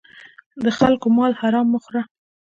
د 0.63 0.65
خلکو 0.77 1.07
مال 1.17 1.31
حرام 1.41 1.67
مه 1.73 1.79
خوره. 1.83 2.03